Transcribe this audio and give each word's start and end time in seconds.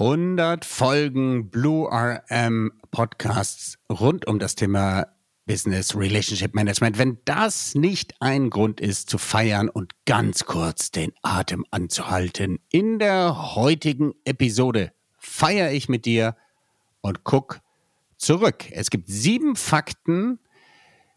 100 0.00 0.64
Folgen 0.64 1.50
Blue 1.50 1.86
RM 1.92 2.72
Podcasts 2.90 3.76
rund 3.90 4.26
um 4.26 4.38
das 4.38 4.54
Thema 4.54 5.08
Business 5.44 5.94
Relationship 5.94 6.54
Management. 6.54 6.96
Wenn 6.96 7.18
das 7.26 7.74
nicht 7.74 8.14
ein 8.18 8.48
Grund 8.48 8.80
ist 8.80 9.10
zu 9.10 9.18
feiern 9.18 9.68
und 9.68 9.92
ganz 10.06 10.46
kurz 10.46 10.90
den 10.90 11.12
Atem 11.20 11.66
anzuhalten, 11.70 12.60
in 12.70 12.98
der 12.98 13.54
heutigen 13.54 14.14
Episode 14.24 14.90
feiere 15.18 15.72
ich 15.72 15.90
mit 15.90 16.06
dir 16.06 16.34
und 17.02 17.22
guck 17.24 17.60
zurück. 18.16 18.72
Es 18.72 18.88
gibt 18.88 19.06
sieben 19.06 19.54
Fakten 19.54 20.38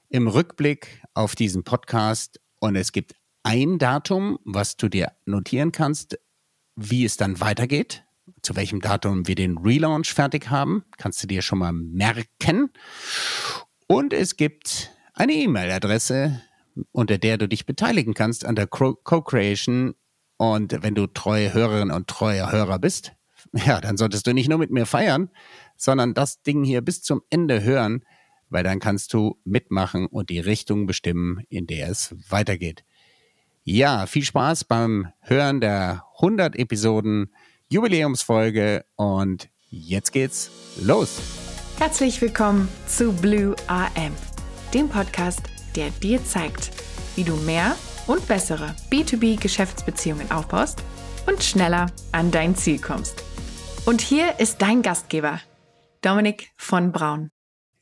im 0.10 0.28
Rückblick 0.28 1.02
auf 1.14 1.36
diesen 1.36 1.64
Podcast 1.64 2.42
und 2.60 2.76
es 2.76 2.92
gibt 2.92 3.16
ein 3.44 3.80
Datum, 3.80 4.40
was 4.44 4.76
du 4.76 4.90
dir 4.90 5.14
notieren 5.24 5.72
kannst, 5.72 6.20
wie 6.76 7.06
es 7.06 7.16
dann 7.16 7.40
weitergeht 7.40 8.04
zu 8.44 8.56
welchem 8.56 8.82
Datum 8.82 9.28
wir 9.28 9.36
den 9.36 9.58
Relaunch 9.58 10.14
fertig 10.14 10.50
haben. 10.50 10.84
Kannst 10.98 11.24
du 11.24 11.28
dir 11.28 11.42
schon 11.42 11.60
mal 11.60 11.72
merken. 11.72 12.70
Und 13.88 14.14
es 14.14 14.36
gibt 14.36 14.92
eine 15.14 15.34
E-Mail-Adresse, 15.34 16.42
unter 16.92 17.18
der 17.18 17.38
du 17.38 17.48
dich 17.48 17.66
beteiligen 17.66 18.14
kannst 18.14 18.46
an 18.46 18.56
der 18.56 18.68
Co-Creation. 18.68 19.96
Und 20.38 20.84
wenn 20.84 20.94
du 20.94 21.08
treue 21.08 21.54
Hörerin 21.54 21.92
und 21.92 22.08
treuer 22.08 22.52
Hörer 22.52 22.80
bist, 22.80 23.14
ja, 23.54 23.80
dann 23.80 23.98
solltest 23.98 24.28
du 24.28 24.34
nicht 24.34 24.50
nur 24.50 24.60
mit 24.60 24.72
mir 24.72 24.86
feiern, 24.86 25.30
sondern 25.78 26.14
das 26.14 26.44
Ding 26.44 26.64
hier 26.64 26.82
bis 26.82 27.02
zum 27.02 27.22
Ende 27.30 27.64
hören, 27.64 28.04
weil 28.50 28.64
dann 28.64 28.80
kannst 28.80 29.14
du 29.14 29.40
mitmachen 29.46 30.06
und 30.06 30.30
die 30.30 30.40
Richtung 30.40 30.86
bestimmen, 30.86 31.44
in 31.50 31.66
der 31.66 31.90
es 31.90 32.16
weitergeht. 32.30 32.84
Ja, 33.64 34.06
viel 34.06 34.24
Spaß 34.24 34.66
beim 34.66 35.08
Hören 35.22 35.62
der 35.62 36.04
100 36.18 36.58
Episoden 36.58 37.34
Jubiläumsfolge 37.74 38.86
und 38.98 39.50
jetzt 39.72 40.12
geht's 40.12 40.52
los. 40.80 41.20
Herzlich 41.80 42.22
willkommen 42.22 42.70
zu 42.86 43.12
Blue 43.14 43.56
AM, 43.66 44.14
dem 44.76 44.90
Podcast, 44.90 45.42
der 45.76 45.90
dir 45.90 46.24
zeigt, 46.24 46.70
wie 47.16 47.24
du 47.24 47.36
mehr 47.36 47.76
und 48.06 48.28
bessere 48.28 48.76
B2B-Geschäftsbeziehungen 48.92 50.30
aufbaust 50.30 50.84
und 51.26 51.44
schneller 51.44 51.88
an 52.12 52.30
dein 52.30 52.56
Ziel 52.56 52.80
kommst. 52.80 53.24
Und 53.86 54.02
hier 54.02 54.40
ist 54.40 54.62
dein 54.62 54.84
Gastgeber, 54.84 55.42
Dominik 56.02 56.52
von 56.56 56.92
Braun. 56.92 57.32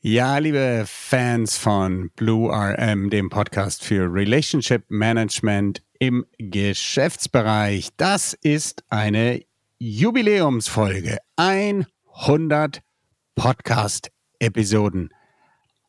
Ja, 0.00 0.38
liebe 0.38 0.84
Fans 0.86 1.58
von 1.58 2.10
Blue 2.16 2.50
RM, 2.50 3.10
dem 3.10 3.28
Podcast 3.28 3.84
für 3.84 4.10
Relationship 4.10 4.84
Management 4.88 5.82
im 5.98 6.24
Geschäftsbereich. 6.38 7.90
Das 7.98 8.32
ist 8.32 8.84
eine 8.88 9.42
Jubiläumsfolge. 9.84 11.18
100 11.34 12.82
Podcast-Episoden. 13.34 15.12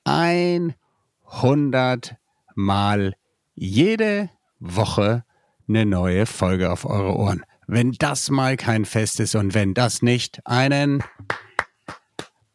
100 0.04 2.16
Mal 2.56 3.14
jede 3.54 4.32
Woche 4.58 5.24
eine 5.68 5.86
neue 5.86 6.26
Folge 6.26 6.72
auf 6.72 6.86
eure 6.86 7.16
Ohren. 7.16 7.46
Wenn 7.68 7.92
das 7.92 8.32
mal 8.32 8.58
kein 8.58 8.86
Fest 8.86 9.20
ist 9.20 9.36
und 9.36 9.54
wenn 9.54 9.76
das 9.76 10.02
nicht 10.02 10.42
einen 10.44 11.04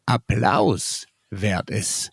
Applaus 0.05 1.05
wert 1.29 1.69
ist. 1.69 2.11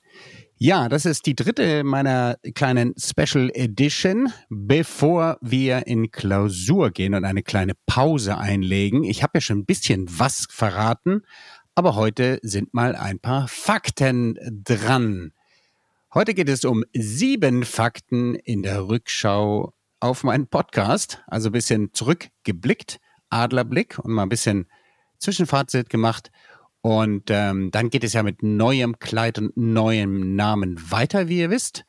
Ja, 0.59 0.89
das 0.89 1.05
ist 1.05 1.27
die 1.27 1.35
dritte 1.35 1.85
meiner 1.85 2.39
kleinen 2.55 2.95
Special 2.99 3.51
Edition, 3.53 4.33
bevor 4.49 5.37
wir 5.43 5.87
in 5.87 6.11
Klausur 6.11 6.93
gehen 6.93 7.13
und 7.13 7.27
eine 7.27 7.43
kleine 7.43 7.75
Pause 7.85 8.39
einlegen. 8.39 9.05
Ich 9.05 9.23
habe 9.23 9.33
ja 9.35 9.41
schon 9.43 9.59
ein 9.59 9.67
bisschen 9.67 10.07
was 10.09 10.47
verraten, 10.49 11.21
aber 11.75 11.95
heute 11.95 12.39
sind 12.41 12.73
mal 12.73 12.97
ein 12.97 13.19
paar 13.19 13.49
Fakten 13.49 14.39
dran. 14.65 15.35
Heute 16.15 16.33
geht 16.33 16.49
es 16.49 16.65
um 16.65 16.85
sieben 16.95 17.63
Fakten 17.63 18.35
in 18.35 18.63
der 18.63 18.89
Rückschau 18.89 19.75
auf 20.01 20.25
meinen 20.25 20.47
Podcast, 20.47 21.23
also 21.27 21.51
ein 21.51 21.53
bisschen 21.53 21.93
zurückgeblickt, 21.93 22.99
Adlerblick 23.29 23.99
und 23.99 24.11
mal 24.11 24.23
ein 24.23 24.31
bisschen 24.31 24.71
Zwischenfazit 25.19 25.91
gemacht 25.91 26.31
und 26.87 27.31
ähm, 27.31 27.73
dann 27.73 27.91
geht 27.91 28.05
es 28.05 28.13
ja 28.13 28.23
mit 28.23 28.45
neuem 28.45 29.01
Kleid 29.01 29.41
und 29.41 29.57
neuem 29.57 30.37
Namen 30.37 30.79
weiter, 30.93 31.27
wie 31.27 31.41
ihr 31.41 31.51
wisst. 31.51 31.85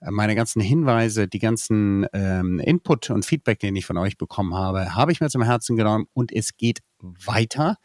Meine 0.00 0.34
ganzen 0.34 0.62
Hinweise, 0.62 1.28
die 1.28 1.38
ganzen 1.38 2.06
ähm, 2.14 2.58
Input 2.58 3.10
und 3.10 3.26
Feedback, 3.26 3.58
den 3.58 3.76
ich 3.76 3.84
von 3.84 3.98
euch 3.98 4.16
bekommen 4.16 4.54
habe, 4.54 4.94
habe 4.94 5.12
ich 5.12 5.20
mir 5.20 5.28
zum 5.28 5.42
Herzen 5.42 5.76
genommen 5.76 6.06
und 6.14 6.32
es 6.32 6.56
geht 6.56 6.78
weiter. 6.98 7.76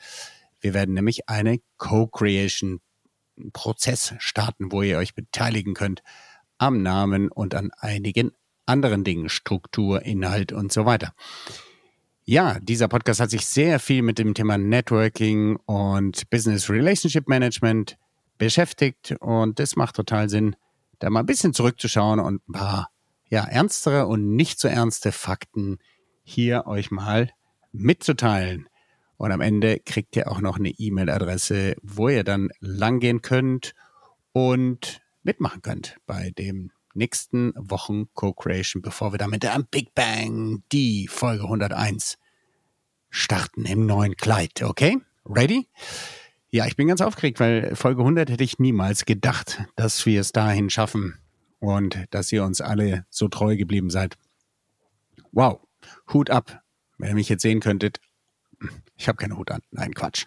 Wir 0.62 0.74
werden 0.74 0.94
nämlich 0.94 1.28
eine 1.28 1.59
Co-Creation 1.80 2.79
Prozess 3.52 4.14
starten, 4.19 4.72
wo 4.72 4.81
ihr 4.84 5.00
euch 5.00 5.16
beteiligen 5.16 5.74
könnt 5.74 6.02
am 6.59 6.81
Namen 6.81 7.28
und 7.28 7.56
an 7.56 7.72
einigen 7.78 8.31
anderen 8.66 9.03
Dingen, 9.03 9.28
Struktur, 9.28 10.03
Inhalt 10.03 10.53
und 10.53 10.72
so 10.72 10.85
weiter. 10.85 11.12
Ja, 12.29 12.59
dieser 12.59 12.89
Podcast 12.89 13.21
hat 13.21 13.29
sich 13.29 13.45
sehr 13.45 13.79
viel 13.79 14.01
mit 14.01 14.19
dem 14.19 14.33
Thema 14.33 14.57
Networking 14.57 15.55
und 15.65 16.29
Business 16.29 16.69
Relationship 16.69 17.29
Management 17.29 17.97
beschäftigt 18.38 19.15
und 19.21 19.59
das 19.59 19.77
macht 19.77 19.95
total 19.95 20.27
Sinn, 20.27 20.57
da 20.99 21.09
mal 21.09 21.21
ein 21.21 21.25
bisschen 21.25 21.53
zurückzuschauen 21.53 22.19
und 22.19 22.41
ein 22.49 22.51
paar 22.51 22.89
ja, 23.29 23.45
ernstere 23.45 24.07
und 24.07 24.35
nicht 24.35 24.59
so 24.59 24.67
ernste 24.67 25.13
Fakten 25.13 25.77
hier 26.21 26.67
euch 26.67 26.91
mal 26.91 27.29
mitzuteilen. 27.71 28.67
Und 29.16 29.31
am 29.31 29.39
Ende 29.39 29.79
kriegt 29.79 30.17
ihr 30.17 30.29
auch 30.29 30.41
noch 30.41 30.57
eine 30.57 30.71
E-Mail-Adresse, 30.71 31.75
wo 31.81 32.09
ihr 32.09 32.25
dann 32.25 32.49
langgehen 32.59 33.21
könnt 33.21 33.73
und 34.33 35.01
mitmachen 35.23 35.61
könnt 35.61 35.95
bei 36.05 36.31
dem 36.31 36.71
nächsten 36.97 37.53
Wochen 37.56 38.08
Co-Creation, 38.13 38.81
bevor 38.81 39.13
wir 39.13 39.18
damit 39.18 39.46
am 39.46 39.66
Big 39.66 39.94
Bang 39.96 40.63
die 40.72 41.08
Folge 41.08 41.44
101 41.44 42.18
starten 43.09 43.66
im 43.66 43.85
neuen 43.85 44.18
Kleid. 44.18 44.62
Okay? 44.62 44.97
Ready? 45.25 45.68
Ja, 46.50 46.66
ich 46.66 46.75
bin 46.75 46.88
ganz 46.88 47.02
aufgeregt, 47.02 47.40
weil 47.40 47.75
Folge 47.75 48.02
100 48.02 48.30
hätte 48.30 48.44
ich 48.44 48.59
niemals 48.59 49.06
gedacht, 49.06 49.63
dass 49.75 50.06
wir 50.06 50.22
es 50.22 50.31
dahin 50.31 50.69
schaffen 50.69 51.18
und 51.59 52.06
dass 52.12 52.31
ihr 52.31 52.44
uns 52.44 52.62
alle 52.62 53.06
so 53.09 53.28
treu 53.28 53.58
geblieben 53.58 53.90
seid. 53.90 54.18
Wow, 55.31 55.59
Hut 56.14 56.29
ab. 56.29 56.64
Wenn 56.97 57.09
ihr 57.09 57.16
mich 57.16 57.29
jetzt 57.29 57.44
sehen 57.44 57.59
könntet, 57.59 58.00
ich 58.96 59.08
habe 59.08 59.18
keinen 59.18 59.38
Hut 59.38 59.52
an. 59.52 59.62
Nein, 59.72 59.94
Quatsch. 59.94 60.25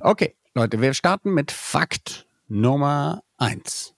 Okay, 0.00 0.34
Leute, 0.54 0.80
wir 0.80 0.92
starten 0.92 1.32
mit 1.32 1.50
Fakt 1.50 2.26
Nummer 2.48 3.22
1. 3.38 3.94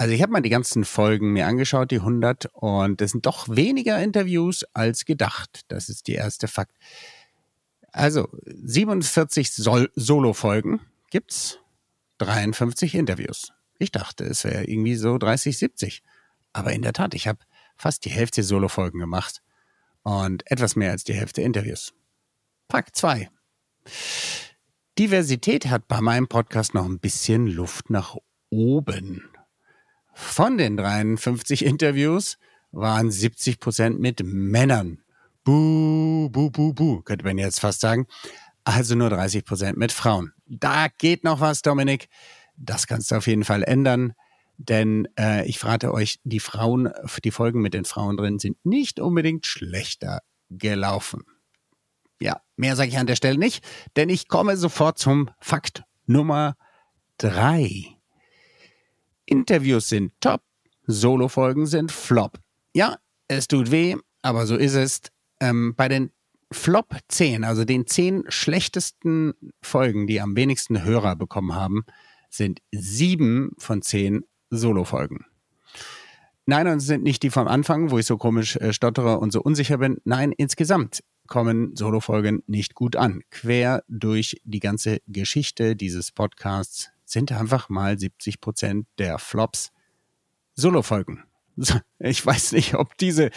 Also 0.00 0.14
ich 0.14 0.22
habe 0.22 0.32
mal 0.32 0.40
die 0.40 0.48
ganzen 0.48 0.86
Folgen 0.86 1.34
mir 1.34 1.46
angeschaut, 1.46 1.90
die 1.90 1.98
100, 1.98 2.46
und 2.54 3.02
es 3.02 3.10
sind 3.10 3.26
doch 3.26 3.50
weniger 3.50 4.02
Interviews 4.02 4.64
als 4.72 5.04
gedacht. 5.04 5.66
Das 5.68 5.90
ist 5.90 6.06
die 6.06 6.14
erste 6.14 6.48
Fakt. 6.48 6.74
Also 7.92 8.26
47 8.46 9.52
Sol 9.52 9.90
Solo-Folgen 9.94 10.80
gibt's, 11.10 11.58
53 12.16 12.94
Interviews. 12.94 13.52
Ich 13.78 13.92
dachte, 13.92 14.24
es 14.24 14.44
wäre 14.44 14.64
irgendwie 14.64 14.94
so 14.94 15.18
30, 15.18 15.58
70. 15.58 16.02
Aber 16.54 16.72
in 16.72 16.80
der 16.80 16.94
Tat, 16.94 17.12
ich 17.12 17.28
habe 17.28 17.40
fast 17.76 18.06
die 18.06 18.10
Hälfte 18.10 18.42
Solo-Folgen 18.42 19.00
gemacht 19.00 19.42
und 20.02 20.50
etwas 20.50 20.76
mehr 20.76 20.92
als 20.92 21.04
die 21.04 21.12
Hälfte 21.12 21.42
Interviews. 21.42 21.92
Fakt 22.70 22.96
2. 22.96 23.28
Diversität 24.98 25.66
hat 25.66 25.88
bei 25.88 26.00
meinem 26.00 26.26
Podcast 26.26 26.72
noch 26.72 26.86
ein 26.86 27.00
bisschen 27.00 27.46
Luft 27.46 27.90
nach 27.90 28.16
oben. 28.48 29.29
Von 30.22 30.58
den 30.58 30.76
53 30.76 31.64
Interviews 31.64 32.38
waren 32.70 33.10
70 33.10 33.58
Prozent 33.58 33.98
mit 33.98 34.22
Männern. 34.22 35.02
Buh, 35.42 36.28
buh, 36.28 36.50
buh, 36.50 36.72
buh, 36.72 37.02
könnte 37.02 37.24
man 37.24 37.36
jetzt 37.36 37.58
fast 37.58 37.80
sagen. 37.80 38.06
Also 38.62 38.94
nur 38.94 39.10
30 39.10 39.44
Prozent 39.44 39.76
mit 39.78 39.90
Frauen. 39.90 40.32
Da 40.46 40.86
geht 40.86 41.24
noch 41.24 41.40
was, 41.40 41.62
Dominik. 41.62 42.08
Das 42.56 42.86
kannst 42.86 43.10
du 43.10 43.16
auf 43.16 43.26
jeden 43.26 43.44
Fall 43.44 43.64
ändern. 43.64 44.12
Denn 44.56 45.08
äh, 45.18 45.48
ich 45.48 45.58
frage 45.58 45.92
euch, 45.92 46.20
die 46.22 46.38
Frauen, 46.38 46.92
die 47.24 47.30
Folgen 47.32 47.60
mit 47.60 47.74
den 47.74 47.86
Frauen 47.86 48.16
drin 48.16 48.38
sind 48.38 48.64
nicht 48.64 49.00
unbedingt 49.00 49.46
schlechter 49.46 50.20
gelaufen. 50.50 51.24
Ja, 52.20 52.40
mehr 52.56 52.76
sage 52.76 52.90
ich 52.90 52.98
an 52.98 53.06
der 53.06 53.16
Stelle 53.16 53.38
nicht, 53.38 53.64
denn 53.96 54.10
ich 54.10 54.28
komme 54.28 54.56
sofort 54.56 54.98
zum 54.98 55.30
Fakt 55.40 55.82
Nummer 56.06 56.56
drei. 57.16 57.99
Interviews 59.30 59.88
sind 59.88 60.12
top, 60.20 60.42
Solo-Folgen 60.86 61.66
sind 61.66 61.92
flop. 61.92 62.38
Ja, 62.74 62.96
es 63.28 63.48
tut 63.48 63.70
weh, 63.70 63.96
aber 64.22 64.46
so 64.46 64.56
ist 64.56 64.74
es. 64.74 65.00
Ähm, 65.40 65.74
bei 65.76 65.88
den 65.88 66.10
Flop 66.52 66.96
10, 67.08 67.44
also 67.44 67.64
den 67.64 67.86
10 67.86 68.24
schlechtesten 68.28 69.34
Folgen, 69.62 70.08
die 70.08 70.20
am 70.20 70.34
wenigsten 70.34 70.82
Hörer 70.82 71.14
bekommen 71.14 71.54
haben, 71.54 71.84
sind 72.28 72.60
sieben 72.72 73.52
von 73.58 73.82
zehn 73.82 74.24
Solo-Folgen. 74.50 75.24
Nein, 76.46 76.66
und 76.66 76.78
es 76.78 76.86
sind 76.86 77.04
nicht 77.04 77.22
die 77.22 77.30
vom 77.30 77.46
Anfang, 77.46 77.92
wo 77.92 77.98
ich 77.98 78.06
so 78.06 78.16
komisch 78.16 78.56
äh, 78.56 78.72
stottere 78.72 79.18
und 79.18 79.32
so 79.32 79.40
unsicher 79.40 79.78
bin. 79.78 79.98
Nein, 80.04 80.32
insgesamt 80.32 81.04
kommen 81.28 81.76
Solo-Folgen 81.76 82.42
nicht 82.48 82.74
gut 82.74 82.96
an. 82.96 83.22
Quer 83.30 83.84
durch 83.86 84.40
die 84.44 84.58
ganze 84.58 84.98
Geschichte 85.06 85.76
dieses 85.76 86.10
Podcasts 86.10 86.90
sind 87.10 87.32
einfach 87.32 87.68
mal 87.68 87.98
70 87.98 88.40
Prozent 88.40 88.86
der 88.98 89.18
Flops 89.18 89.72
Solo-Folgen. 90.54 91.24
Ich 91.98 92.24
weiß 92.24 92.52
nicht, 92.52 92.74
ob 92.74 92.96
diese, 92.96 93.30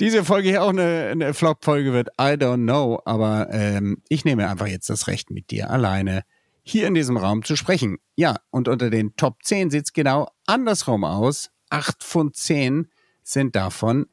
diese 0.00 0.24
Folge 0.24 0.48
hier 0.48 0.64
auch 0.64 0.70
eine, 0.70 1.10
eine 1.12 1.34
Flop-Folge 1.34 1.92
wird. 1.92 2.08
I 2.20 2.34
don't 2.34 2.64
know. 2.64 3.00
Aber 3.04 3.48
ähm, 3.52 4.02
ich 4.08 4.24
nehme 4.24 4.48
einfach 4.48 4.66
jetzt 4.66 4.90
das 4.90 5.06
Recht, 5.06 5.30
mit 5.30 5.50
dir 5.50 5.70
alleine 5.70 6.24
hier 6.64 6.86
in 6.88 6.94
diesem 6.94 7.16
Raum 7.16 7.44
zu 7.44 7.54
sprechen. 7.54 7.98
Ja, 8.16 8.36
und 8.50 8.68
unter 8.68 8.90
den 8.90 9.14
Top 9.16 9.44
10 9.44 9.70
sieht 9.70 9.84
es 9.84 9.92
genau 9.92 10.28
andersrum 10.46 11.04
aus. 11.04 11.50
Acht 11.70 12.02
von 12.02 12.32
zehn 12.34 12.88
sind 13.22 13.56
davon 13.56 14.06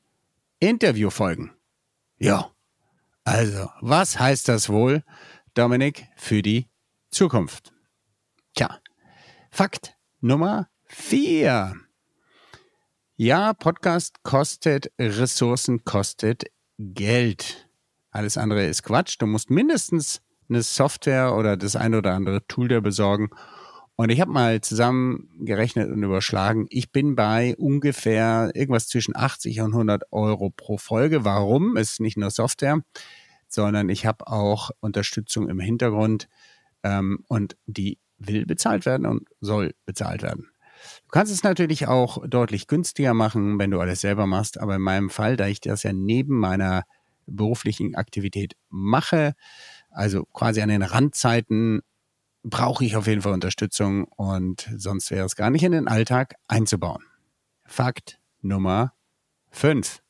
Interviewfolgen. 0.59 1.51
Ja. 2.17 2.51
Also, 3.23 3.69
was 3.81 4.19
heißt 4.19 4.47
das 4.47 4.69
wohl, 4.69 5.03
Dominik, 5.53 6.07
für 6.15 6.41
die 6.41 6.69
Zukunft? 7.11 7.73
Tja, 8.55 8.79
Fakt 9.51 9.97
Nummer 10.21 10.69
vier. 10.85 11.73
Ja, 13.17 13.53
Podcast 13.53 14.23
kostet 14.23 14.91
Ressourcen, 14.97 15.83
kostet 15.83 16.45
Geld. 16.77 17.67
Alles 18.11 18.37
andere 18.37 18.65
ist 18.65 18.83
Quatsch. 18.83 19.17
Du 19.19 19.25
musst 19.25 19.49
mindestens 19.49 20.21
eine 20.47 20.61
Software 20.61 21.35
oder 21.35 21.57
das 21.57 21.75
ein 21.75 21.95
oder 21.95 22.13
andere 22.13 22.45
Tool 22.47 22.69
dir 22.69 22.79
besorgen. 22.81 23.29
Und 23.95 24.11
ich 24.11 24.21
habe 24.21 24.31
mal 24.31 24.61
zusammengerechnet 24.61 25.91
und 25.91 26.01
überschlagen, 26.03 26.67
ich 26.69 26.91
bin 26.91 27.15
bei 27.15 27.55
ungefähr 27.57 28.51
irgendwas 28.53 28.87
zwischen 28.87 29.15
80 29.15 29.59
und 29.61 29.73
100 29.73 30.03
Euro 30.11 30.51
pro 30.51 30.77
Folge. 30.77 31.25
Warum? 31.25 31.75
Es 31.75 31.93
ist 31.93 31.99
nicht 31.99 32.17
nur 32.17 32.29
Software, 32.29 32.81
sondern 33.47 33.89
ich 33.89 34.05
habe 34.05 34.27
auch 34.27 34.69
Unterstützung 34.79 35.49
im 35.49 35.59
Hintergrund 35.59 36.29
ähm, 36.83 37.25
und 37.27 37.57
die 37.65 37.97
will 38.19 38.45
bezahlt 38.45 38.85
werden 38.85 39.05
und 39.05 39.27
soll 39.41 39.73
bezahlt 39.85 40.21
werden. 40.21 40.49
Du 41.03 41.09
kannst 41.11 41.33
es 41.33 41.43
natürlich 41.43 41.87
auch 41.87 42.25
deutlich 42.27 42.67
günstiger 42.67 43.13
machen, 43.13 43.59
wenn 43.59 43.71
du 43.71 43.79
alles 43.79 44.01
selber 44.01 44.27
machst, 44.27 44.59
aber 44.59 44.75
in 44.75 44.81
meinem 44.81 45.09
Fall, 45.09 45.35
da 45.35 45.47
ich 45.47 45.59
das 45.59 45.83
ja 45.83 45.93
neben 45.93 46.37
meiner 46.37 46.83
beruflichen 47.25 47.95
Aktivität 47.95 48.55
mache, 48.69 49.33
also 49.89 50.25
quasi 50.25 50.61
an 50.61 50.69
den 50.69 50.83
Randzeiten, 50.83 51.81
brauche 52.43 52.85
ich 52.85 52.95
auf 52.95 53.07
jeden 53.07 53.21
Fall 53.21 53.33
Unterstützung 53.33 54.05
und 54.05 54.69
sonst 54.77 55.11
wäre 55.11 55.25
es 55.25 55.35
gar 55.35 55.49
nicht 55.49 55.63
in 55.63 55.71
den 55.71 55.87
Alltag 55.87 56.35
einzubauen. 56.47 57.03
Fakt 57.65 58.19
Nummer 58.41 58.93
5. 59.51 60.01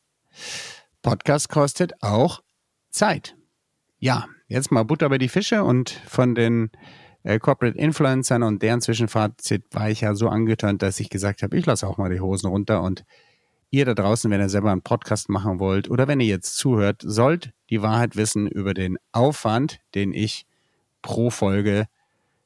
Podcast 1.02 1.50
kostet 1.50 2.04
auch 2.04 2.44
Zeit. 2.90 3.36
Ja, 3.98 4.28
jetzt 4.48 4.72
mal 4.72 4.84
Butter 4.84 5.10
bei 5.10 5.18
die 5.18 5.30
Fische 5.30 5.64
und 5.64 5.90
von 5.90 6.36
den 6.36 6.72
äh, 7.24 7.40
Corporate 7.40 7.78
Influencern 7.78 8.44
und 8.44 8.62
deren 8.62 8.82
Zwischenfazit 8.82 9.64
war 9.72 9.90
ich 9.90 10.02
ja 10.02 10.16
so 10.16 10.30
angetönt, 10.30 10.82
dass 10.82 11.00
ich 11.00 11.10
gesagt 11.10 11.44
habe, 11.44 11.58
ich 11.58 11.66
lasse 11.66 11.88
auch 11.88 11.98
mal 11.98 12.10
die 12.10 12.20
Hosen 12.20 12.48
runter 12.48 12.82
und 12.82 13.04
ihr 13.72 13.86
da 13.86 13.94
draußen, 13.94 14.30
wenn 14.32 14.42
ihr 14.42 14.50
selber 14.50 14.72
einen 14.72 14.82
Podcast 14.82 15.30
machen 15.30 15.60
wollt 15.60 15.90
oder 15.90 16.08
wenn 16.08 16.20
ihr 16.20 16.28
jetzt 16.28 16.58
zuhört, 16.58 17.02
sollt 17.06 17.52
die 17.70 17.82
Wahrheit 17.82 18.16
wissen 18.16 18.48
über 18.48 18.74
den 18.74 18.98
Aufwand, 19.12 19.80
den 19.96 20.14
ich 20.14 20.46
pro 21.02 21.30
Folge 21.30 21.88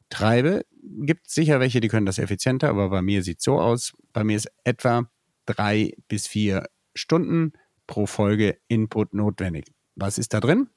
treibe. 0.10 0.66
Gibt 0.82 1.30
sicher 1.30 1.60
welche, 1.60 1.80
die 1.80 1.88
können 1.88 2.06
das 2.06 2.20
effizienter, 2.20 2.70
aber 2.70 2.90
bei 2.90 3.02
mir 3.02 3.24
sieht 3.24 3.42
so 3.42 3.60
aus. 3.60 3.94
Bei 4.12 4.24
mir 4.24 4.36
ist 4.36 4.52
etwa 4.64 5.10
drei 5.46 5.94
bis 6.08 6.28
vier 6.28 6.68
Stunden 6.94 7.54
pro 7.88 8.06
Folge 8.06 8.58
Input 8.68 9.14
notwendig. 9.14 9.66
Was 9.96 10.18
ist 10.18 10.34
da 10.34 10.40
drin? 10.40 10.68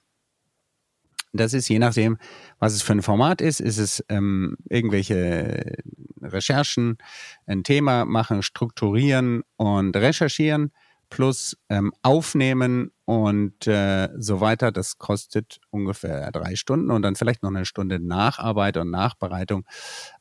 Das 1.37 1.55
ist 1.55 1.69
je 1.69 1.79
nachdem, 1.79 2.19
was 2.59 2.75
es 2.75 2.83
für 2.83 2.93
ein 2.93 3.03
Format 3.03 3.41
ist. 3.41 3.61
Ist 3.61 3.79
es 3.79 4.05
ähm, 4.09 4.57
irgendwelche 4.69 5.77
Recherchen, 6.23 6.99
ein 7.47 7.65
Thema 7.65 8.05
machen, 8.05 8.43
strukturieren 8.43 9.43
und 9.57 9.97
recherchieren 9.97 10.73
plus 11.11 11.57
ähm, 11.69 11.93
aufnehmen 12.03 12.91
und 13.05 13.67
äh, 13.67 14.09
so 14.19 14.41
weiter. 14.41 14.73
Das 14.73 14.99
kostet 14.99 15.61
ungefähr 15.71 16.31
drei 16.33 16.57
Stunden 16.57 16.91
und 16.91 17.03
dann 17.03 17.17
vielleicht 17.17 17.43
noch 17.43 17.51
eine 17.51 17.65
Stunde 17.65 18.01
Nacharbeit 18.01 18.77
und 18.77 18.91
Nachbereitung. 18.91 19.65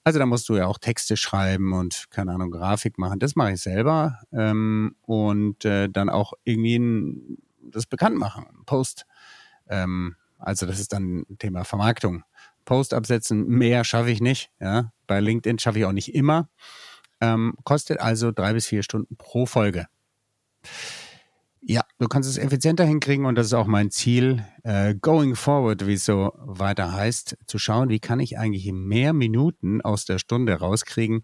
Also 0.04 0.20
da 0.20 0.26
musst 0.26 0.48
du 0.50 0.56
ja 0.56 0.68
auch 0.68 0.78
Texte 0.78 1.18
schreiben 1.18 1.74
und 1.74 2.06
keine 2.12 2.34
Ahnung 2.34 2.52
Grafik 2.52 2.98
machen. 2.98 3.20
Das 3.20 3.36
mache 3.36 3.54
ich 3.54 3.62
selber 3.62 4.20
ähm, 4.32 4.96
und 5.02 5.66
äh, 5.66 5.90
dann 5.90 6.10
auch 6.10 6.34
irgendwie 6.44 6.78
ein, 6.78 7.38
das 7.62 7.86
bekannt 7.88 8.18
machen, 8.18 8.46
Post. 8.66 9.06
Ähm, 9.68 10.16
also 10.46 10.66
das 10.66 10.80
ist 10.80 10.94
dann 10.94 11.26
Thema 11.40 11.64
Vermarktung. 11.64 12.24
Post 12.66 12.94
absetzen, 12.94 13.48
mehr 13.48 13.84
schaffe 13.84 14.10
ich 14.10 14.22
nicht. 14.22 14.50
Ja, 14.60 14.92
bei 15.08 15.20
LinkedIn 15.20 15.60
schaffe 15.60 15.80
ich 15.80 15.86
auch 15.86 15.92
nicht 15.92 16.14
immer. 16.14 16.50
Ähm, 17.22 17.56
kostet 17.64 18.00
also 18.00 18.32
drei 18.32 18.54
bis 18.54 18.68
vier 18.68 18.84
Stunden 18.84 19.16
pro 19.18 19.46
Folge. 19.46 19.88
Ja, 21.68 21.82
du 21.98 22.08
kannst 22.08 22.30
es 22.30 22.38
effizienter 22.38 22.86
hinkriegen 22.86 23.26
und 23.26 23.36
das 23.36 23.48
ist 23.48 23.54
auch 23.54 23.66
mein 23.66 23.90
Ziel, 23.90 24.46
äh, 24.64 24.94
going 24.94 25.36
forward, 25.36 25.88
wie 25.88 25.94
es 25.94 26.06
so 26.06 26.32
weiter 26.36 26.94
heißt, 26.94 27.38
zu 27.48 27.58
schauen, 27.58 27.90
wie 27.90 28.00
kann 28.00 28.20
ich 28.20 28.38
eigentlich 28.38 28.72
mehr 28.72 29.14
Minuten 29.14 29.82
aus 29.82 30.06
der 30.06 30.20
Stunde 30.20 30.54
rauskriegen, 30.54 31.24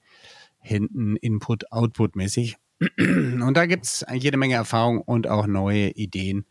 hinten 0.59 1.15
Input-Output-mäßig. 1.15 2.57
Und 2.97 3.53
da 3.53 3.67
gibt 3.67 3.85
es 3.85 4.03
jede 4.11 4.37
Menge 4.37 4.55
Erfahrung 4.55 5.01
und 5.01 5.27
auch 5.27 5.45
neue 5.45 5.91
Ideen, 5.91 6.47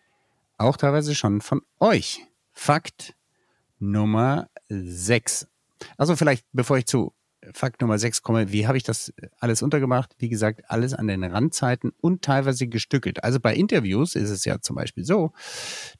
auch 0.58 0.76
teilweise 0.76 1.16
schon 1.16 1.40
von 1.40 1.62
euch. 1.80 2.24
Fakt 2.62 3.14
Nummer 3.78 4.50
6. 4.68 5.48
Also 5.96 6.14
vielleicht, 6.14 6.44
bevor 6.52 6.76
ich 6.76 6.84
zu 6.84 7.14
Fakt 7.54 7.80
Nummer 7.80 7.98
6 7.98 8.20
komme, 8.20 8.52
wie 8.52 8.66
habe 8.66 8.76
ich 8.76 8.82
das 8.82 9.14
alles 9.38 9.62
untergemacht? 9.62 10.14
Wie 10.18 10.28
gesagt, 10.28 10.64
alles 10.68 10.92
an 10.92 11.06
den 11.06 11.24
Randzeiten 11.24 11.90
und 12.02 12.20
teilweise 12.20 12.66
gestückelt. 12.66 13.24
Also 13.24 13.40
bei 13.40 13.54
Interviews 13.54 14.14
ist 14.14 14.28
es 14.28 14.44
ja 14.44 14.60
zum 14.60 14.76
Beispiel 14.76 15.06
so, 15.06 15.32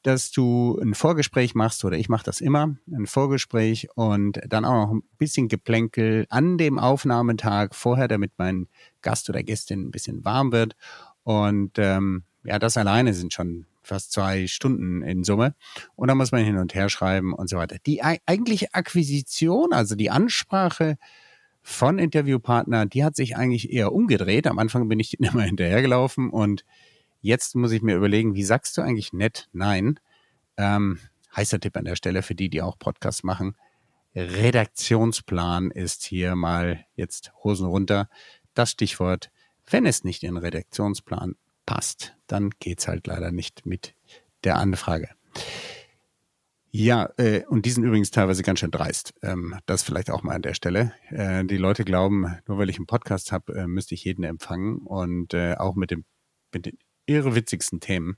dass 0.03 0.29
du 0.29 0.79
ein 0.79 0.93
Vorgespräch 0.93 1.55
machst 1.55 1.83
oder 1.83 1.97
ich 1.97 2.09
mache 2.09 2.25
das 2.25 2.41
immer, 2.41 2.75
ein 2.95 3.07
Vorgespräch 3.07 3.87
und 3.95 4.39
dann 4.47 4.63
auch 4.63 4.85
noch 4.85 4.93
ein 4.93 5.03
bisschen 5.17 5.47
Geplänkel 5.47 6.27
an 6.29 6.59
dem 6.59 6.77
Aufnahmetag 6.77 7.73
vorher, 7.73 8.07
damit 8.07 8.33
mein 8.37 8.67
Gast 9.01 9.31
oder 9.31 9.41
Gästin 9.41 9.87
ein 9.87 9.91
bisschen 9.91 10.23
warm 10.25 10.51
wird. 10.51 10.75
Und 11.23 11.79
ähm, 11.79 12.21
ja, 12.43 12.59
das 12.59 12.77
alleine 12.77 13.15
sind 13.15 13.33
schon 13.33 13.65
fast 13.91 14.13
zwei 14.13 14.47
Stunden 14.47 15.01
in 15.01 15.25
Summe. 15.25 15.53
Und 15.97 16.07
dann 16.07 16.17
muss 16.17 16.31
man 16.31 16.45
hin 16.45 16.57
und 16.57 16.73
her 16.73 16.87
schreiben 16.87 17.33
und 17.33 17.49
so 17.49 17.57
weiter. 17.57 17.75
Die 17.85 18.01
eigentliche 18.01 18.73
Akquisition, 18.73 19.73
also 19.73 19.95
die 19.95 20.09
Ansprache 20.09 20.97
von 21.61 21.99
Interviewpartner, 21.99 22.85
die 22.85 23.03
hat 23.03 23.17
sich 23.17 23.35
eigentlich 23.35 23.69
eher 23.69 23.91
umgedreht. 23.91 24.47
Am 24.47 24.59
Anfang 24.59 24.87
bin 24.87 25.01
ich 25.01 25.19
immer 25.19 25.41
hinterhergelaufen 25.41 26.29
und 26.29 26.63
jetzt 27.19 27.53
muss 27.55 27.73
ich 27.73 27.81
mir 27.81 27.97
überlegen, 27.97 28.33
wie 28.33 28.45
sagst 28.45 28.77
du 28.77 28.81
eigentlich 28.81 29.11
nett 29.11 29.49
Nein? 29.51 29.99
Ähm, 30.55 30.99
heißer 31.35 31.59
Tipp 31.59 31.75
an 31.75 31.83
der 31.83 31.97
Stelle 31.97 32.21
für 32.21 32.33
die, 32.33 32.47
die 32.47 32.61
auch 32.61 32.79
Podcasts 32.79 33.23
machen. 33.23 33.57
Redaktionsplan 34.15 35.69
ist 35.69 36.05
hier 36.05 36.37
mal 36.37 36.85
jetzt 36.95 37.33
Hosen 37.43 37.67
runter. 37.67 38.07
Das 38.53 38.71
Stichwort, 38.71 39.31
wenn 39.69 39.85
es 39.85 40.05
nicht 40.05 40.23
in 40.23 40.37
Redaktionsplan 40.37 41.35
passt, 41.71 42.17
dann 42.27 42.49
geht's 42.59 42.89
halt 42.89 43.07
leider 43.07 43.31
nicht 43.31 43.65
mit 43.65 43.95
der 44.43 44.57
Anfrage. 44.57 45.07
Ja, 46.69 47.09
äh, 47.15 47.45
und 47.45 47.65
die 47.65 47.69
sind 47.69 47.85
übrigens 47.85 48.11
teilweise 48.11 48.43
ganz 48.43 48.59
schön 48.59 48.71
dreist. 48.71 49.13
Ähm, 49.21 49.57
das 49.67 49.81
vielleicht 49.81 50.11
auch 50.11 50.21
mal 50.21 50.35
an 50.35 50.41
der 50.41 50.53
Stelle. 50.53 50.91
Äh, 51.11 51.45
die 51.45 51.55
Leute 51.55 51.85
glauben, 51.85 52.37
nur 52.45 52.57
weil 52.57 52.69
ich 52.69 52.75
einen 52.75 52.87
Podcast 52.87 53.31
habe, 53.31 53.53
äh, 53.53 53.67
müsste 53.67 53.95
ich 53.95 54.03
jeden 54.03 54.25
empfangen 54.25 54.79
und 54.79 55.33
äh, 55.33 55.55
auch 55.55 55.75
mit, 55.75 55.91
dem, 55.91 56.03
mit 56.53 56.65
den 56.65 56.77
irrewitzigsten 57.05 57.79
Themen. 57.79 58.17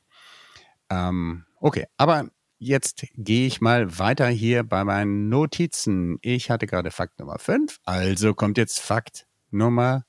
Ähm, 0.89 1.45
okay, 1.59 1.85
aber 1.95 2.29
jetzt 2.57 3.05
gehe 3.13 3.45
ich 3.45 3.61
mal 3.61 3.99
weiter 3.99 4.29
hier 4.29 4.63
bei 4.63 4.83
meinen 4.83 5.29
Notizen. 5.29 6.17
Ich 6.23 6.49
hatte 6.49 6.65
gerade 6.65 6.89
Fakt 6.89 7.19
Nummer 7.19 7.37
5, 7.37 7.81
also 7.83 8.33
kommt 8.33 8.57
jetzt 8.57 8.79
Fakt 8.79 9.27
Nummer 9.51 10.05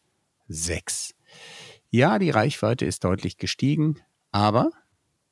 6. 0.48 1.14
Ja, 1.94 2.18
die 2.18 2.30
Reichweite 2.30 2.84
ist 2.84 3.04
deutlich 3.04 3.38
gestiegen, 3.38 4.00
aber 4.32 4.72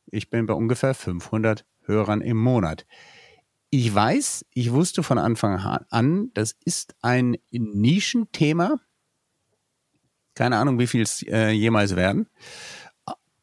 ich 0.07 0.31
bin 0.31 0.47
bei 0.47 0.54
ungefähr 0.54 0.95
500 0.95 1.66
Hörern 1.81 2.21
im 2.21 2.37
Monat. 2.37 2.87
Ich 3.71 3.92
weiß, 3.92 4.45
ich 4.54 4.71
wusste 4.71 5.02
von 5.02 5.19
Anfang 5.19 5.57
an, 5.57 6.31
das 6.35 6.54
ist 6.64 6.95
ein 7.02 7.37
Nischenthema. 7.50 8.76
Keine 10.37 10.57
Ahnung, 10.57 10.78
wie 10.78 10.87
viel 10.87 11.02
es 11.02 11.25
äh, 11.25 11.50
jemals 11.50 11.97
werden. 11.97 12.28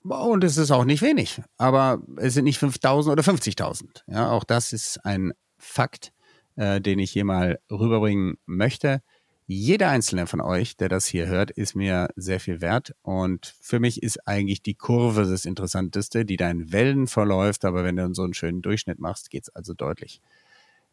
Und 0.03 0.45
es 0.45 0.55
ist 0.55 0.71
auch 0.71 0.85
nicht 0.85 1.01
wenig. 1.01 1.41
Aber 1.57 2.01
es 2.15 2.35
sind 2.35 2.45
nicht 2.45 2.59
5000 2.59 3.11
oder 3.11 3.21
50.000. 3.21 4.03
Ja, 4.07 4.31
auch 4.31 4.45
das 4.45 4.71
ist 4.71 5.03
ein 5.03 5.33
Fakt, 5.57 6.13
äh, 6.55 6.79
den 6.79 6.99
ich 6.99 7.11
hier 7.11 7.25
mal 7.25 7.59
rüberbringen 7.69 8.37
möchte. 8.45 9.01
Jeder 9.51 9.89
einzelne 9.89 10.27
von 10.27 10.41
euch, 10.41 10.77
der 10.77 10.89
das 10.89 11.07
hier 11.07 11.25
hört, 11.25 11.49
ist 11.49 11.73
mir 11.75 12.09
sehr 12.15 12.39
viel 12.39 12.61
wert. 12.61 12.93
Und 13.01 13.55
für 13.59 13.79
mich 13.79 14.03
ist 14.03 14.27
eigentlich 14.27 14.61
die 14.61 14.75
Kurve 14.75 15.25
das 15.25 15.45
Interessanteste, 15.45 16.23
die 16.23 16.37
da 16.37 16.51
in 16.51 16.71
Wellen 16.71 17.07
verläuft. 17.07 17.65
Aber 17.65 17.83
wenn 17.83 17.95
du 17.95 18.13
so 18.13 18.21
einen 18.21 18.35
schönen 18.35 18.61
Durchschnitt 18.61 18.99
machst, 18.99 19.31
geht's 19.31 19.49
also 19.49 19.73
deutlich 19.73 20.21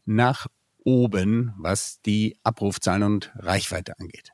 nach 0.07 0.47
oben, 0.85 1.53
was 1.59 2.01
die 2.01 2.39
Abrufzahlen 2.45 3.03
und 3.03 3.31
Reichweite 3.37 4.01
angeht. 4.01 4.31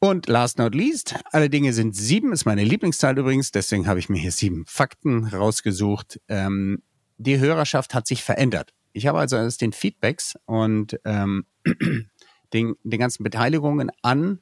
Und 0.00 0.26
last 0.26 0.58
not 0.58 0.74
least, 0.74 1.14
alle 1.30 1.48
Dinge 1.48 1.72
sind 1.72 1.94
sieben, 1.94 2.32
ist 2.32 2.46
meine 2.46 2.64
Lieblingszahl 2.64 3.16
übrigens, 3.16 3.52
deswegen 3.52 3.86
habe 3.86 4.00
ich 4.00 4.08
mir 4.08 4.18
hier 4.18 4.32
sieben 4.32 4.64
Fakten 4.66 5.26
rausgesucht. 5.26 6.20
Ähm, 6.26 6.82
die 7.18 7.38
Hörerschaft 7.38 7.94
hat 7.94 8.08
sich 8.08 8.24
verändert. 8.24 8.74
Ich 8.92 9.06
habe 9.06 9.20
also 9.20 9.36
aus 9.36 9.56
den 9.56 9.72
Feedbacks 9.72 10.34
und 10.46 10.98
ähm, 11.04 11.46
den, 12.54 12.76
den 12.84 13.00
ganzen 13.00 13.24
Beteiligungen 13.24 13.90
an, 14.02 14.38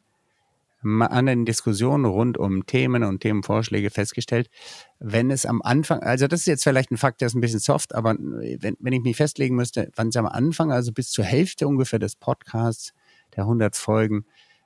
an 0.83 1.27
den 1.27 1.45
Diskussionen 1.45 2.05
rund 2.05 2.39
um 2.39 2.67
Themen 2.67 3.05
und 3.05 3.21
Themenvorschläge 3.21 3.91
festgestellt, 3.91 4.51
wenn 4.99 5.31
es 5.31 5.47
am 5.47 5.63
Anfang, 5.63 6.01
also 6.01 6.27
das 6.27 6.41
ist 6.41 6.47
jetzt 6.47 6.65
vielleicht 6.65 6.91
ein 6.91 6.97
Fakt, 6.97 7.21
der 7.21 7.27
ist 7.27 7.35
ein 7.35 7.41
bisschen 7.41 7.61
soft, 7.61 7.95
aber 7.95 8.17
wenn, 8.19 8.77
wenn 8.79 8.93
ich 8.93 9.03
mich 9.03 9.17
festlegen 9.17 9.55
müsste, 9.55 9.91
wann 9.97 10.09
es 10.09 10.17
am 10.17 10.27
Anfang, 10.27 10.73
also 10.73 10.93
bis 10.93 11.11
zur 11.11 11.25
Hälfte 11.25 11.69
ungefähr 11.69 11.99
des 11.99 12.17
Podcasts, 12.17 12.93
der 13.37 13.45
100 13.45 13.77
Folgen, 13.77 14.25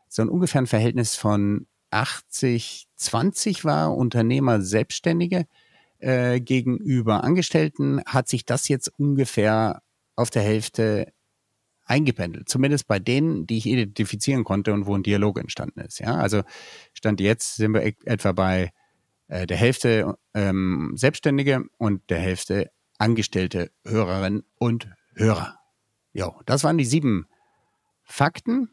so 0.08 0.22
ein 0.22 0.28
ungefähr 0.28 0.62
ein 0.62 0.66
Verhältnis 0.66 1.16
von 1.16 1.66
80, 1.90 2.86
20 2.96 3.64
war, 3.64 3.94
Unternehmer, 3.94 4.62
Selbstständige 4.62 5.46
äh, 5.98 6.40
gegenüber 6.40 7.24
Angestellten, 7.24 8.02
hat 8.06 8.28
sich 8.28 8.44
das 8.44 8.68
jetzt 8.68 8.90
ungefähr 8.98 9.82
auf 10.14 10.30
der 10.30 10.42
Hälfte 10.42 11.12
eingependelt. 11.86 12.48
Zumindest 12.48 12.86
bei 12.86 12.98
denen, 12.98 13.46
die 13.46 13.58
ich 13.58 13.66
identifizieren 13.66 14.44
konnte 14.44 14.72
und 14.72 14.86
wo 14.86 14.94
ein 14.94 15.02
Dialog 15.02 15.38
entstanden 15.38 15.80
ist. 15.80 16.00
Ja, 16.00 16.16
also 16.16 16.42
Stand 16.92 17.20
jetzt 17.20 17.56
sind 17.56 17.72
wir 17.72 17.82
e-, 17.82 17.94
etwa 18.04 18.32
bei 18.32 18.72
äh, 19.28 19.46
der 19.46 19.56
Hälfte 19.56 20.18
ähm, 20.34 20.92
Selbstständige 20.96 21.64
und 21.78 22.02
der 22.10 22.18
Hälfte 22.18 22.70
Angestellte 22.98 23.70
Hörerinnen 23.84 24.44
und 24.58 24.88
Hörer. 25.14 25.58
Jo, 26.12 26.34
das 26.46 26.64
waren 26.64 26.78
die 26.78 26.84
sieben 26.84 27.26
Fakten. 28.02 28.70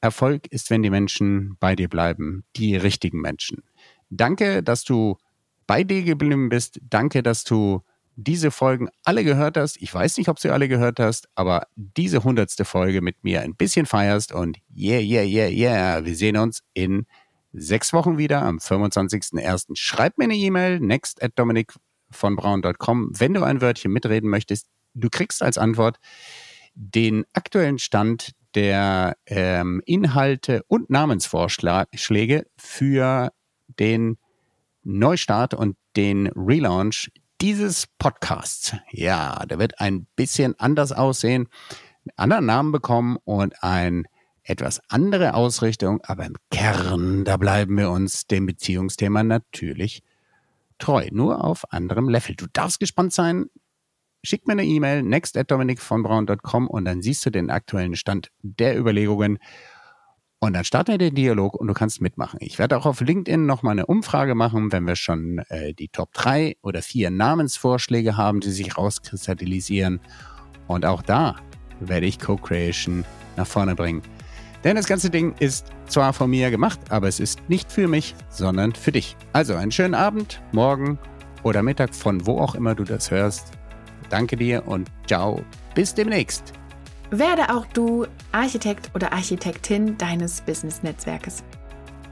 Erfolg 0.00 0.46
ist, 0.48 0.70
wenn 0.70 0.82
die 0.82 0.90
Menschen 0.90 1.56
bei 1.60 1.76
dir 1.76 1.88
bleiben, 1.88 2.44
die 2.56 2.76
richtigen 2.76 3.20
Menschen. 3.20 3.62
Danke, 4.08 4.62
dass 4.62 4.84
du 4.84 5.18
bei 5.66 5.84
dir 5.84 6.02
geblieben 6.02 6.48
bist. 6.48 6.80
Danke, 6.82 7.22
dass 7.22 7.44
du 7.44 7.82
diese 8.16 8.50
Folgen 8.50 8.88
alle 9.04 9.24
gehört 9.24 9.56
hast. 9.56 9.80
Ich 9.80 9.94
weiß 9.94 10.18
nicht, 10.18 10.28
ob 10.28 10.38
du 10.40 10.52
alle 10.52 10.68
gehört 10.68 11.00
hast, 11.00 11.28
aber 11.34 11.66
diese 11.76 12.24
hundertste 12.24 12.64
Folge 12.64 13.00
mit 13.00 13.22
mir 13.24 13.42
ein 13.42 13.54
bisschen 13.54 13.86
feierst 13.86 14.32
und 14.32 14.58
yeah, 14.76 15.00
yeah, 15.00 15.22
yeah, 15.22 15.48
yeah. 15.48 16.04
Wir 16.04 16.16
sehen 16.16 16.36
uns 16.36 16.62
in 16.74 17.06
sechs 17.52 17.92
Wochen 17.92 18.18
wieder 18.18 18.42
am 18.42 18.58
25.01. 18.58 19.70
Schreib 19.74 20.18
mir 20.18 20.24
eine 20.24 20.36
E-Mail, 20.36 20.80
next 20.80 21.22
at 21.22 21.32
Dominik 21.36 21.72
von 22.10 22.36
braun.com, 22.36 23.12
wenn 23.18 23.34
du 23.34 23.42
ein 23.42 23.60
Wörtchen 23.60 23.92
mitreden 23.92 24.30
möchtest. 24.30 24.66
Du 24.94 25.08
kriegst 25.10 25.42
als 25.42 25.58
Antwort 25.58 25.98
den 26.74 27.24
aktuellen 27.32 27.78
Stand 27.78 28.32
der 28.54 29.16
ähm, 29.26 29.80
Inhalte 29.86 30.62
und 30.66 30.90
Namensvorschläge 30.90 32.46
für 32.56 33.32
den 33.78 34.18
Neustart 34.82 35.54
und 35.54 35.76
den 35.96 36.26
Relaunch 36.28 37.10
dieses 37.40 37.86
Podcasts. 37.98 38.74
Ja, 38.90 39.44
der 39.46 39.58
wird 39.58 39.80
ein 39.80 40.06
bisschen 40.16 40.58
anders 40.58 40.92
aussehen, 40.92 41.48
einen 42.04 42.12
anderen 42.16 42.46
Namen 42.46 42.72
bekommen 42.72 43.18
und 43.24 43.62
ein 43.62 44.04
etwas 44.42 44.80
andere 44.88 45.34
Ausrichtung, 45.34 46.00
aber 46.02 46.26
im 46.26 46.34
Kern, 46.50 47.24
da 47.24 47.36
bleiben 47.36 47.76
wir 47.76 47.90
uns 47.90 48.26
dem 48.26 48.46
Beziehungsthema 48.46 49.22
natürlich 49.22 50.02
treu, 50.80 51.08
nur 51.12 51.44
auf 51.44 51.72
anderem 51.72 52.08
Level. 52.08 52.34
Du 52.34 52.46
darfst 52.52 52.80
gespannt 52.80 53.12
sein. 53.12 53.46
Schick 54.22 54.46
mir 54.46 54.52
eine 54.52 54.64
E-Mail, 54.64 55.02
next 55.02 55.36
at 55.38 55.50
dominikvonbraun.com 55.50 56.68
und 56.68 56.84
dann 56.84 57.00
siehst 57.00 57.24
du 57.24 57.30
den 57.30 57.50
aktuellen 57.50 57.96
Stand 57.96 58.30
der 58.42 58.78
Überlegungen. 58.78 59.38
Und 60.40 60.54
dann 60.54 60.64
starten 60.64 60.92
wir 60.92 60.98
den 60.98 61.14
Dialog 61.14 61.54
und 61.54 61.66
du 61.66 61.74
kannst 61.74 62.00
mitmachen. 62.00 62.38
Ich 62.42 62.58
werde 62.58 62.76
auch 62.78 62.86
auf 62.86 63.00
LinkedIn 63.00 63.44
nochmal 63.44 63.72
eine 63.72 63.86
Umfrage 63.86 64.34
machen, 64.34 64.72
wenn 64.72 64.86
wir 64.86 64.96
schon 64.96 65.38
äh, 65.48 65.74
die 65.74 65.88
Top 65.88 66.12
3 66.14 66.56
oder 66.62 66.80
4 66.80 67.10
Namensvorschläge 67.10 68.16
haben, 68.16 68.40
die 68.40 68.50
sich 68.50 68.76
rauskristallisieren. 68.76 70.00
Und 70.66 70.86
auch 70.86 71.02
da 71.02 71.36
werde 71.78 72.06
ich 72.06 72.18
Co-Creation 72.18 73.04
nach 73.36 73.46
vorne 73.46 73.74
bringen. 73.74 74.02
Denn 74.64 74.76
das 74.76 74.86
ganze 74.86 75.10
Ding 75.10 75.34
ist 75.38 75.66
zwar 75.86 76.12
von 76.12 76.30
mir 76.30 76.50
gemacht, 76.50 76.80
aber 76.90 77.08
es 77.08 77.20
ist 77.20 77.48
nicht 77.48 77.72
für 77.72 77.88
mich, 77.88 78.14
sondern 78.28 78.74
für 78.74 78.92
dich. 78.92 79.16
Also 79.32 79.54
einen 79.54 79.72
schönen 79.72 79.94
Abend, 79.94 80.42
morgen 80.52 80.98
oder 81.42 81.62
Mittag 81.62 81.94
von 81.94 82.26
wo 82.26 82.38
auch 82.38 82.54
immer 82.54 82.74
du 82.74 82.84
das 82.84 83.10
hörst. 83.10 83.52
Danke 84.10 84.36
dir 84.36 84.66
und 84.66 84.90
ciao. 85.06 85.42
Bis 85.74 85.94
demnächst. 85.94 86.52
Werde 87.10 87.54
auch 87.54 87.64
du 87.66 88.06
Architekt 88.32 88.90
oder 88.94 89.12
Architektin 89.12 89.96
deines 89.98 90.40
Business-Netzwerkes. 90.42 91.42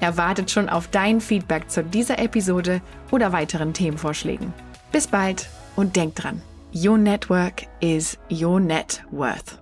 Er 0.00 0.16
wartet 0.16 0.50
schon 0.50 0.68
auf 0.68 0.88
dein 0.88 1.20
Feedback 1.20 1.70
zu 1.70 1.84
dieser 1.84 2.18
Episode 2.18 2.80
oder 3.10 3.32
weiteren 3.32 3.74
Themenvorschlägen. 3.74 4.52
Bis 4.92 5.06
bald 5.06 5.48
und 5.76 5.96
denk 5.96 6.14
dran, 6.14 6.40
your 6.74 6.96
network 6.96 7.66
is 7.80 8.16
your 8.30 8.60
net 8.60 9.04
worth. 9.10 9.60